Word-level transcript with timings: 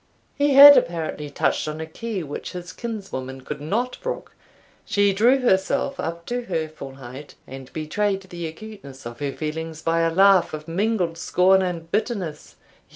He 0.35 0.55
had 0.55 0.77
apparently 0.77 1.29
touched 1.29 1.67
on 1.67 1.79
a 1.79 1.85
key 1.85 2.23
which 2.23 2.53
his 2.53 2.73
kinswoman 2.73 3.41
could 3.41 3.61
not 3.61 4.01
brook. 4.01 4.33
She 4.83 5.13
drew 5.13 5.41
herself 5.41 5.99
up 5.99 6.25
to 6.25 6.45
her 6.45 6.67
full 6.67 6.95
height, 6.95 7.35
and 7.45 7.71
betrayed 7.71 8.23
the 8.23 8.47
acuteness 8.47 9.05
of 9.05 9.19
her 9.19 9.31
feelings 9.31 9.83
by 9.83 9.99
a 9.99 10.09
laugh 10.11 10.55
of 10.55 10.67
mingled 10.67 11.19
scorn 11.19 11.61
and 11.61 11.91
bitterness. 11.91 12.55